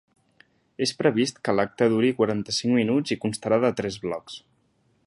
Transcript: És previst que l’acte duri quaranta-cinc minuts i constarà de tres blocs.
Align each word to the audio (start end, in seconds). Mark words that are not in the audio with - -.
És 0.85 0.93
previst 1.01 1.41
que 1.49 1.55
l’acte 1.59 1.89
duri 1.93 2.11
quaranta-cinc 2.23 2.77
minuts 2.81 3.17
i 3.17 3.21
constarà 3.27 3.61
de 3.67 3.73
tres 3.83 4.01
blocs. 4.09 4.43